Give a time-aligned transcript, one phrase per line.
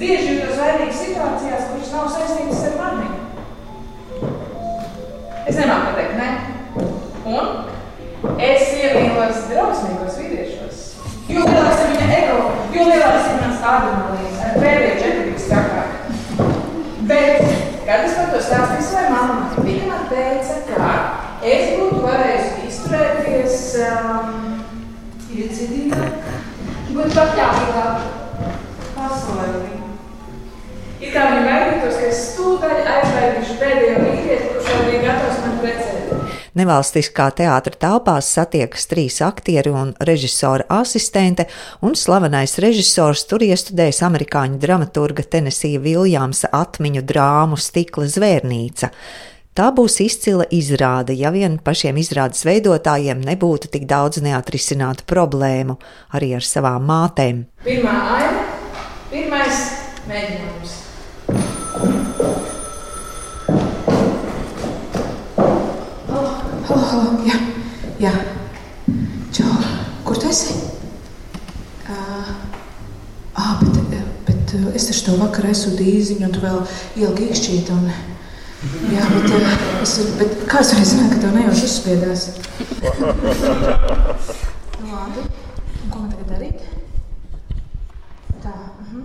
[0.00, 3.08] bieži jūtos vainīgs situācijās, kuras nav saistītas ar mani.
[5.50, 6.28] Es nemāku pateikt, ne.
[7.30, 7.44] Un
[8.40, 10.86] es iemīlos drausmīgos vīriešos.
[11.30, 12.38] Jo lielāks ir viņa ego,
[12.74, 15.90] jo lielāks ir mans adrenalīns, ar pēdējo ģenetikas trakāk.
[17.10, 17.44] Bet,
[17.86, 20.92] kad es par to stāstīju savai mammai, viņa man teica, ka
[21.50, 23.58] es būtu varējusi izturēties
[23.88, 24.62] um,
[25.34, 26.32] iecietīgāk,
[26.94, 28.08] būtu pakļāvīgāk
[28.96, 29.79] pasaulē.
[31.10, 35.56] It kā viņi gaidītos, ka es stūdaļ aizvaidīšu pēdējo vīrieti, kurš vēl bija gatavs man
[35.58, 36.10] precēt.
[36.60, 41.48] Nevalstiskā teātra telpās satiekas trīs aktieri un režisora asistente,
[41.82, 48.92] un slavenais režisors tur iestudējis amerikāņu dramaturga Tenesija Viljamsa atmiņu drāmu Stikla zvērnīca.
[49.58, 55.74] Tā būs izcila izrāde, ja vien pašiem izrādes veidotājiem nebūtu tik daudz neatrisinātu problēmu
[56.14, 57.48] arī ar savām mātēm.
[57.66, 58.46] Pirmā aina,
[59.10, 59.66] pirmais
[60.06, 60.79] mēģinājums.
[66.70, 67.34] Oh, oh, jā,
[67.98, 68.12] jā.
[69.34, 69.50] Čau,
[70.06, 70.54] kur tu esi?
[71.90, 72.28] Uh,
[73.34, 73.96] ah, bet,
[74.28, 76.60] bet es taču tev vakar esmu dīziņu, un tu vēl
[77.02, 77.72] ilgi īkšķīt.
[77.74, 77.90] Un,
[78.94, 79.26] jā, bet,
[79.82, 82.22] es, bet kā es varēju zināt, ka tev nejauši uzspiedās?
[84.80, 85.22] Nu, labi,
[85.84, 86.62] un ko man tagad darīt?
[88.40, 89.02] Tā, mhm.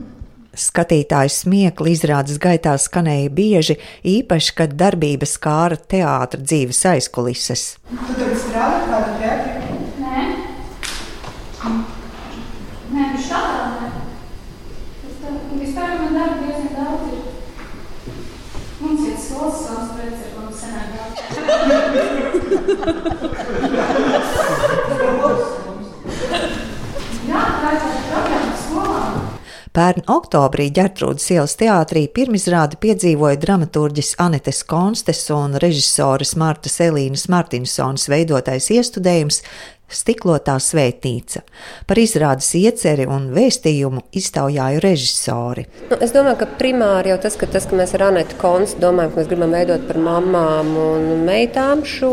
[0.75, 3.77] Skatītāju smiekli izrādes gaitā skanēja bieži,
[4.11, 7.61] īpaši, kad darbības kāra teātra dzīves aizkulises.
[7.87, 9.77] Tu tagad strādā kādā teātrī?
[10.01, 10.23] Nē,
[12.91, 13.87] nē, viņš tādā nē.
[15.61, 17.23] Vispār man darba diezgan daudz ir.
[18.81, 20.91] Mums ir savas preces, ar ko mums senāk
[27.31, 29.25] Jā, tā ir tāda programma skolā.
[29.75, 38.07] Pērn oktobrī ģertrūdas ielas teātrī pirmizrādi piedzīvoja dramaturģis Anetes Konstes un režisoras Martas Elīnas Martinsons
[38.07, 39.41] veidotais iestudējums
[39.85, 41.43] Stiklotā svētnīca.
[41.85, 45.67] Par izrādes ieceri un vēstījumu iztaujāju režisori.
[45.91, 49.13] Nu, es domāju, ka primāri jau tas, ka, tas, ka mēs ar Anētu Konstu domājam,
[49.13, 52.11] ka mēs gribam veidot par mamām un meitām šo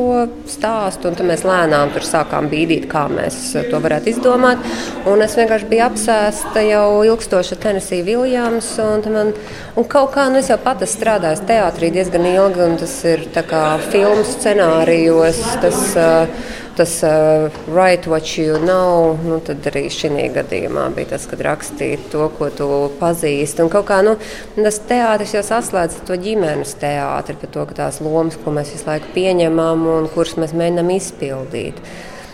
[0.52, 3.40] stāstu, un tad mēs lēnām tur sākām bīdīt, kā mēs
[3.72, 4.60] to varētu izdomāt.
[5.08, 9.32] Un es vienkārši biju apsēsta jau ilgstoši ar Tennessee Williams, un, man,
[9.80, 13.24] un kaut kā nu, es jau pat esmu strādājis teātrī diezgan ilgi, un tas ir
[13.32, 15.40] tā kā filmu scenārijos.
[15.64, 21.26] Tas, uh, tas uh, write what you know, nu, tad arī šī gadījumā bija tas,
[21.30, 22.68] kad rakstīt to, ko tu
[23.00, 23.64] pazīsti.
[23.64, 24.16] Un kaut kā nu,
[24.56, 28.88] tas teātris jau saslēdz to ģimenes teātri, par to, ka tās lomas, ko mēs visu
[28.88, 31.84] laiku pieņemam un kuras mēs mēģinām izpildīt.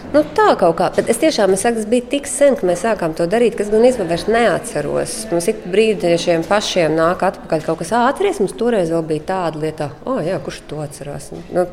[0.09, 2.81] Nu, tā kaut kā, bet es tiešām es saku, tas bija tik sen, ka mēs
[2.87, 5.17] sākām to darīt, ka es gan īstenībā vairs neatceros.
[5.29, 9.91] Mums ik brīdiešiem pašiem nāk atpakaļ kaut kas ātrs, mums toreiz vēl bija tāda lieta,
[10.09, 11.29] oh, jā, kurš to atcerās.
[11.53, 11.67] Nu,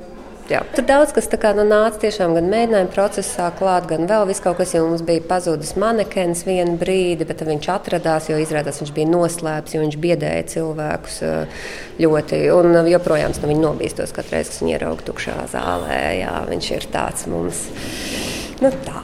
[0.46, 0.60] Jā.
[0.76, 1.26] Tur daudz kas
[1.58, 5.74] nu, nāca tiešām gan mēģinājuma procesā, klāt, gan vēl kaut kas, jo mums bija pazudis
[5.82, 11.18] manekens vienu brīdi, bet viņš atradās, jo izrādās viņš bija noslēpts, jo viņš biedēja cilvēkus
[11.98, 12.42] ļoti.
[12.54, 15.98] Un joprojām no viņa nobīstos katru reizi, kad viņi ierauga tukšā zālē.
[16.20, 17.64] Jā, viņš ir tāds mums.
[18.62, 19.02] Nu, tā.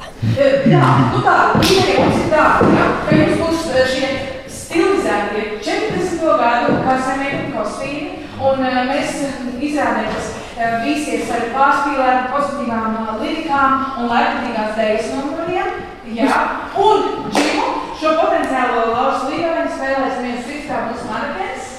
[0.70, 3.66] Jā, nu tā, mums ir tā, ja, ka jums būs
[3.96, 4.12] šie
[4.46, 6.22] stilizētie 40.
[6.44, 8.64] gadu kasamēti kostīmi, un
[8.94, 9.18] mēs
[9.58, 10.41] izrādējamies
[10.84, 15.80] vīsies ar pārspīlēm, pozitīvām lirikām un laikmatīgās dēļas numuriem.
[16.12, 16.38] Jā,
[16.78, 17.68] un Džimu
[17.98, 21.72] šo potenciālo Lauras līmeni spēlēs viens kā mūsu manekens.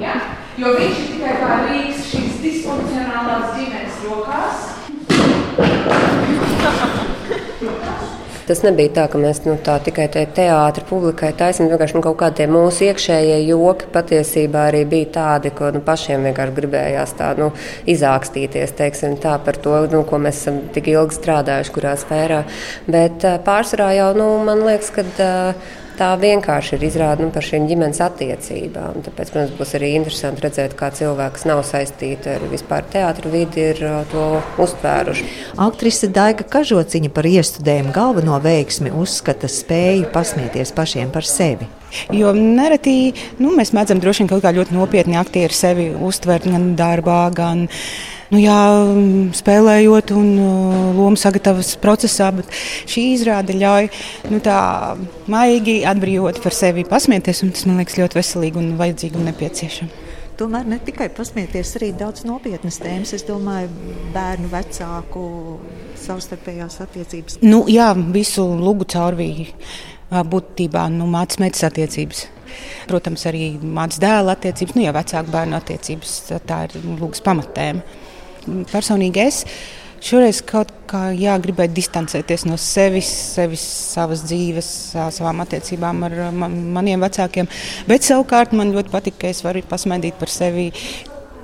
[0.00, 0.16] Jā,
[0.58, 4.69] jo viņš ir tikai kā rīks šīs disfunkcionālās ģimenes rokās.
[8.50, 11.68] Tas nebija tā, ka mēs nu, tā, tikai te teātris publikai taisām.
[11.70, 16.56] Vienkārši nu, kaut kādi mūsu iekšējie joki patiesībā arī bija tādi, ko nu, pašiem vienkārši
[16.56, 17.52] gribējās tā, nu,
[17.94, 22.40] izākstīties teiksim, tā, par to, nu, ko mēs esam tik ilgi strādājuši, kurā sfērā.
[22.90, 25.06] Bet pārsvarā jau nu, man liekas, ka
[26.00, 29.02] tā vienkārši ir izrāda nu, par šīm ģimenes attiecībām.
[29.06, 33.66] Tāpēc, protams, būs arī interesanti redzēt, kā cilvēki, kas nav saistīti ar vispār teātrus vidi,
[33.74, 33.82] ir
[34.12, 34.26] to
[34.64, 35.26] uztvēruši.
[35.60, 41.68] Aktrise Daiga Kažociņa par iestudējumu galveno veiksmi uzskata spēju pasmieties pašiem par sevi.
[42.14, 43.12] Jo nereti
[43.42, 47.66] nu, mēs mēdzam droši vien kaut kā ļoti nopietni aktieri sevi uztvert gan darbā, gan
[48.30, 48.58] nu, jā,
[49.36, 52.30] spēlējot un uh, lomu sagatavošanas procesā.
[52.90, 53.90] Šī izrāde ļauj
[54.30, 54.60] nu, tā
[55.30, 57.42] maigi atbrīvot par sevi, pasmieties.
[57.42, 60.06] Tas man liekas ļoti veselīgi un vajadzīgi un nepieciešami.
[60.40, 63.12] Tomēr ne tikai pasmieties, arī daudz nopietnas tēmas.
[63.12, 63.68] Es domāju,
[64.14, 65.24] bērnu vecāku
[66.00, 67.40] savstarpējās attiecības.
[67.44, 69.50] Nu, jā, visu lugu caurvīju
[70.10, 72.24] būtībā nu, mācīt meitas attiecības.
[72.88, 76.14] Protams, arī mācīt dēla attiecības, nu, jau vecāku bērnu attiecības.
[76.48, 78.08] Tā ir lūgas pamatēma.
[78.46, 79.44] Personīgi es
[80.00, 84.70] šoreiz kaut kā jā, gribēju distancēties no sevis, sevis savas dzīves,
[85.12, 87.50] savām attiecībām ar man, maniem vecākiem.
[87.88, 90.70] Bet savukārt man ļoti patīk, ka es varu pasmaidīt par sevi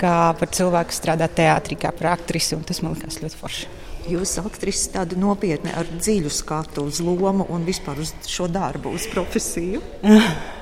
[0.00, 2.58] kā par cilvēku, kas strādā teātrī, kā par aktrisi.
[2.68, 3.70] Tas man liekas ļoti forši.
[4.06, 9.08] Jūs aktrise tāda nopietna ar dziļu skatu uz lomu un vispār uz šo darbu, uz
[9.10, 9.82] profesiju.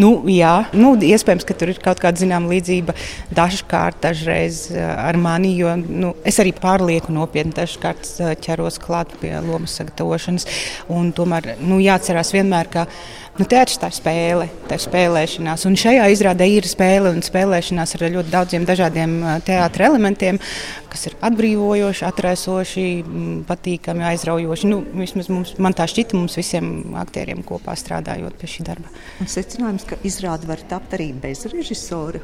[0.00, 2.96] Nu, jā, nu, iespējams, ka tur ir kaut kāda zināmā līdzība
[3.36, 9.14] dažkārt dažreiz eh, ar mani, jo nu, es arī pārlieku nopietni dažkārt eh, ķeros klāt
[9.22, 10.48] pie lomas sagatavošanas.
[10.88, 12.86] Tomēr nu, jāatcerās vienmēr, ka
[13.38, 15.62] Nu, teātris tā ir spēle, tā ir spēlēšanās.
[15.68, 19.12] Un šajā izrādē ir spēle un spēlēšanās ar ļoti daudziem dažādiem
[19.46, 20.40] teātris elementiem,
[20.90, 22.86] kas ir atbrīvojoši, atraisoši,
[23.46, 24.70] patīkami, aizraujoši.
[24.72, 28.90] Nu, vismaz mums, man tā šķita mums visiem aktieriem kopā strādājot pie šī darba.
[29.22, 32.20] Un secinājums, ka izrāde var tapt arī bez režisora.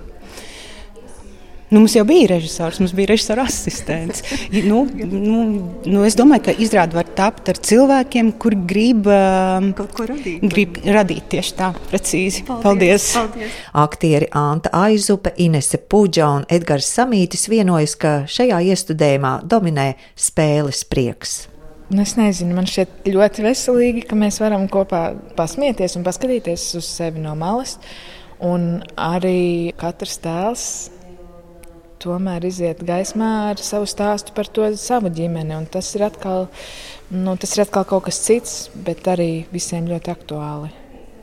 [1.73, 4.23] Nu, mums jau bija režisors, mums bija režisora asistents.
[4.69, 5.39] nu, nu,
[5.83, 10.45] nu, es domāju, ka izrāde var tapt ar cilvēkiem, kuri grib um, kaut ko radīt.
[10.53, 12.45] Grib radīt tieši tā, precīzi.
[12.47, 12.69] Paldies!
[12.69, 13.09] Paldies.
[13.17, 13.57] Paldies.
[13.83, 21.41] Aktieri Anta Aizupe, Inese Puģa un Edgars Samītis vienojas, ka šajā iestudējumā dominē spēles prieks.
[21.95, 26.89] Nu, es nezinu, man šķiet ļoti veselīgi, ka mēs varam kopā pasmieties un paskatīties uz
[26.91, 27.77] sevi no malas.
[28.43, 30.65] Un arī katrs tēls
[32.03, 35.55] tomēr iziet gaismā ar savu stāstu par to savu ģimeni.
[35.55, 36.49] Un tas ir atkal,
[37.15, 40.73] nu, tas ir atkal kaut kas cits, bet arī visiem ļoti aktuāli.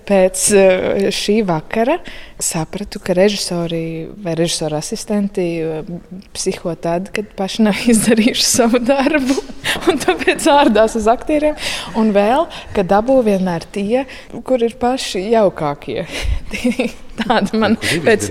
[0.07, 1.99] Pēc eh, šī vakara
[2.41, 5.91] sapratu, ka režisori vai režisora asistenti eh,
[6.31, 9.35] psiho tad, kad paši nav izdarījuši savu darbu,
[9.89, 11.57] un tāpēc ārdās uz aktieriem.
[11.99, 14.05] Un vēl, ka dabū vienmēr tie,
[14.47, 16.05] kur ir paši jaukākie.
[17.21, 18.29] Tāda man pēc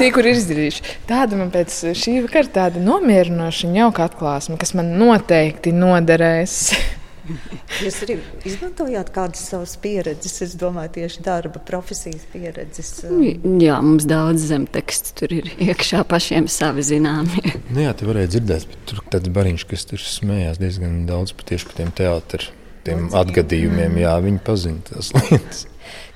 [0.00, 0.98] tie, kur ir izdarījuši.
[1.06, 6.60] Tāda man pēc šī vakara tāda nomierinoša un jauka atklāsme, kas man noteikti noderēs.
[7.84, 8.16] Jūs arī
[8.46, 12.92] izmantojāt kādas savas pieredzes, es domāju, tieši darba, profesijas pieredzes.
[13.08, 17.56] Um, jā, mums daudz zemtekstu tur ir iekšā pašiem savi zināmie.
[17.74, 21.70] Nu jā, te varēja dzirdēt, bet tur tāds bariņš, kas tur smējās diezgan daudz tieši
[21.70, 23.96] par tiem teātriem atgadījumiem.
[24.04, 25.64] Jā, viņi pazina tās lietas.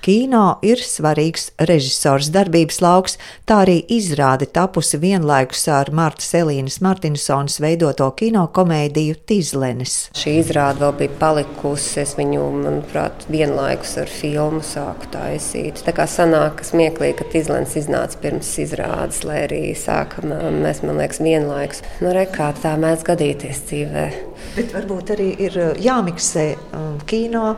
[0.05, 3.17] Kino ir svarīgs režisors darbības lauks,
[3.49, 9.97] tā arī izrāde tapusi vienlaikus ar Marta Selīnas Martinsonas veidoto kino komēdiju Tizlenes.
[10.17, 15.83] Šī izrāde vēl bija palikusi, es viņu, manuprāt, vienlaikus ar filmu sāku taisīt.
[15.85, 20.31] Tā kā sanāk smieklīgi, ka Tizlenes iznāca pirms izrādes, lai arī sākam
[20.63, 21.83] mēs, man liekas, vienlaikus.
[22.01, 24.07] Nu, re, kā tā mēdz gadīties dzīvē.
[24.55, 27.51] Bet varbūt arī ir jāmiksē um, kino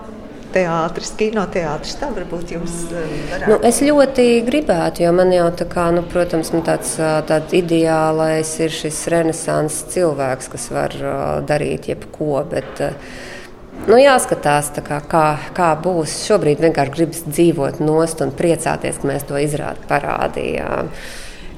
[0.55, 1.97] teātris, kinoteātris.
[2.01, 3.51] Tā varbūt jums eh, varētu.
[3.53, 6.95] Nu, es ļoti gribētu, jo man jau tā kā, nu, protams, tāds,
[7.31, 10.97] tāds ideālais ir šis renesanses cilvēks, kas var
[11.49, 12.45] darīt jebko.
[12.51, 12.87] Bet,
[13.89, 15.25] Nu, jāskatās, kā, kā,
[15.57, 16.19] kā būs.
[16.29, 20.91] Šobrīd vienkārši gribas dzīvot nost un priecāties, ka mēs to izrādi parādījām.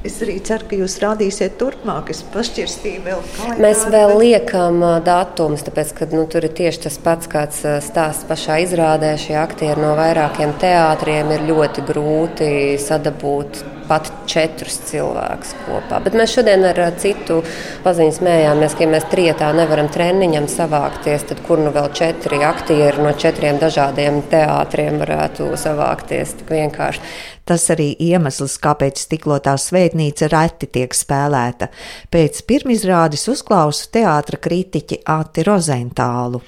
[0.03, 2.09] Es arī ceru, ka jūs rādīsiet turpmāk.
[2.11, 3.59] Es pašķirstīju vēl kādu.
[3.63, 8.59] Mēs vēl liekam datumus, tāpēc, ka nu, tur ir tieši tas pats, kāds stāsts pašā
[8.65, 9.13] izrādē.
[9.23, 12.51] Šie aktieri no vairākiem teātriem ir ļoti grūti
[12.83, 16.01] sadabūt pat četrus cilvēkus kopā.
[16.05, 17.41] Bet mēs šodien ar citu
[17.85, 23.03] paziņu smējāmies, ka ja mēs trietā nevaram treniņam savākties, tad kur nu vēl četri aktieri
[23.03, 27.05] no četriem dažādiem teātriem varētu savākties tik vienkārši.
[27.49, 31.73] Tas arī iemesls, kāpēc stiklotā svētnīca reti tiek spēlēta.
[32.13, 36.43] Pēc pirmizrādes uzklausu teātra kritiķi Ati Rozentālu.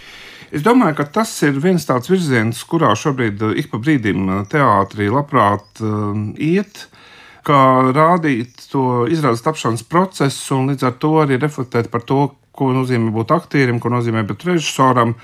[0.55, 5.83] Es domāju, ka tas ir viens tāds virziens, kurā šobrīd ik pa brīdim teātrī labprāt
[5.83, 6.85] uh, iet
[7.47, 7.63] kā
[7.95, 13.11] rādīt to izrādes tapšanas procesu un līdz ar to arī reflektēt par to, ko nozīmē
[13.15, 15.17] būt aktierim, ko nozīmē būt režisoram.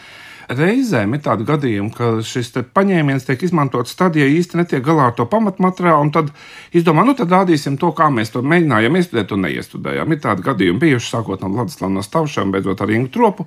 [0.51, 5.15] Reizēm ir tādi gadījumi, ka šis paņēmiens tiek izmantots tad, ja īsti netiek galā ar
[5.15, 6.33] to pamatmateriālu, un tad
[6.75, 10.11] izdomā, nu tad rādīsim to, kā mēs to mēģinājām iestudēt un neiestudējām.
[10.11, 13.47] Ir tādi gadījumi bijuši, sākot no Vladislava no Stavšām, beidzot ar Ingu Tropu.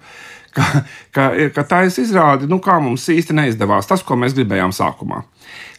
[0.53, 0.83] Ka,
[1.15, 5.23] ka, ka tā ir izrāde, nu, kā mums īsti neizdevās tas, ko mēs gribējām sākumā.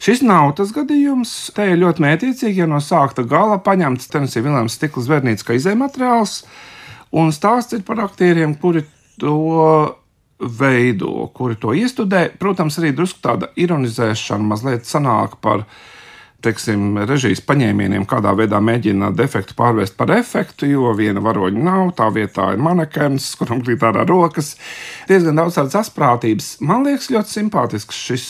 [0.03, 1.31] Šis nav tas gadījums.
[1.55, 6.41] Te ir ļoti mētiecīgi, ja no sākta gala paņemts Tennessee Viljams stikla zvērnītes kā izējumateriāls,
[7.15, 8.83] un stāsts ir par aktieriem, kuri
[9.21, 9.37] to
[10.59, 12.27] veido, kuri to iestudē.
[12.39, 15.63] Protams, arī drusku tāda ironizēšana mazliet sanāk par
[16.43, 22.09] teiksim, režijas paņēmieniem, kādā veidā mēģina defektu pārvērst par efektu, jo viena varoņa nav, tā
[22.13, 24.55] vietā ir manekens, kuram krīt ārā rokas.
[25.09, 26.55] Diezgan daudz tādas asprātības.
[26.65, 28.25] Man liekas, ļoti simpātisks šis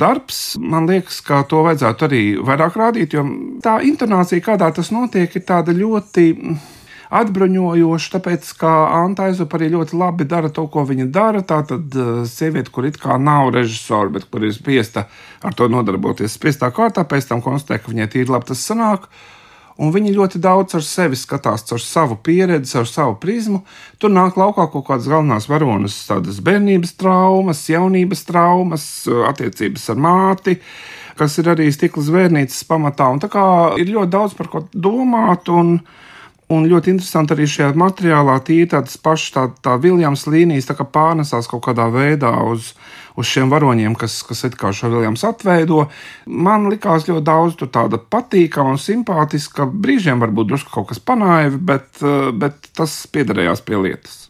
[0.00, 0.58] darbs.
[0.60, 3.24] Man liekas, ka to vajadzētu arī vairāk rādīt, jo
[3.64, 6.28] tā intonācija, kādā tas notiek, ir tāda ļoti
[7.10, 11.42] atbruņojoši, tāpēc, ka Anta Aizupa arī ļoti labi dara to, ko viņa dara.
[11.42, 15.08] Tā tad eh, sieviete, kur it kā nav režisora, bet kur ir spiesta
[15.42, 19.10] ar to nodarboties spiestā kārtā, pēc tam konstatē, ka viņai tīri labi tas sanāk.
[19.80, 23.62] Un viņi ļoti daudz ar sevi skatās, ar savu pieredzi, ar savu prizmu.
[23.98, 28.84] Tur nāk laukā kaut kādas galvenās varonas, tādas bērnības traumas, jaunības traumas,
[29.30, 30.58] attiecības ar māti,
[31.16, 33.08] kas ir arī stikla zvērnīcas pamatā.
[33.08, 33.46] Un tā kā
[33.80, 35.48] ir ļoti daudz par ko domāt.
[35.48, 35.78] Un,
[36.50, 41.46] Un ļoti interesanti arī šajā materiālā tīri tādas pašas tā, tā Viljams līnijas tā pārnesās
[41.50, 42.72] kaut kādā veidā uz,
[43.14, 45.84] uz šiem varoņiem, kas, kas it kā šo Viljams atveido.
[46.26, 52.02] Man likās ļoti daudz tāda patīkama un simpātiska, brīžiem varbūt drusku kaut kas panāja, bet,
[52.34, 54.29] bet tas piederējās pie lietas.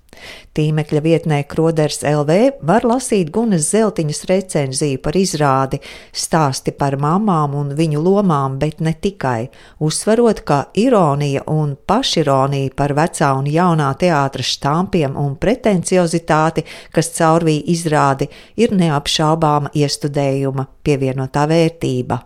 [0.56, 2.36] Tīmekļa vietnē Kroders LV
[2.66, 5.80] var lasīt Gunas Zeltiņas recenziju par izrādi,
[6.12, 9.48] stāsti par mamām un viņu lomām, bet ne tikai,
[9.78, 17.68] uzsverot, ka ironija un pašironija par vecā un jaunā teātra štampiem un pretenciozitāti, kas caurvīja
[17.74, 22.20] izrādi, ir neapšaubāma iestudējuma pievienotā vērtība.